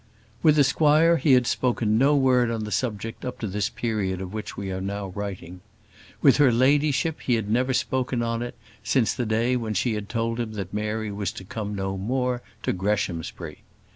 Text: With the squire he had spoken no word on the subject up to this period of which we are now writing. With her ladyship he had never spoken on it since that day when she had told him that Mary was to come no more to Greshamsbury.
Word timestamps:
With 0.41 0.55
the 0.55 0.63
squire 0.63 1.17
he 1.17 1.33
had 1.33 1.45
spoken 1.45 1.99
no 1.99 2.15
word 2.15 2.49
on 2.49 2.63
the 2.63 2.71
subject 2.71 3.23
up 3.23 3.37
to 3.37 3.45
this 3.45 3.69
period 3.69 4.19
of 4.19 4.33
which 4.33 4.57
we 4.57 4.71
are 4.71 4.81
now 4.81 5.09
writing. 5.09 5.61
With 6.23 6.37
her 6.37 6.51
ladyship 6.51 7.21
he 7.21 7.35
had 7.35 7.51
never 7.51 7.71
spoken 7.71 8.23
on 8.23 8.41
it 8.41 8.55
since 8.83 9.13
that 9.13 9.27
day 9.27 9.55
when 9.55 9.75
she 9.75 9.93
had 9.93 10.09
told 10.09 10.39
him 10.39 10.53
that 10.53 10.73
Mary 10.73 11.11
was 11.11 11.31
to 11.33 11.43
come 11.43 11.75
no 11.75 11.99
more 11.99 12.41
to 12.63 12.73
Greshamsbury. 12.73 13.61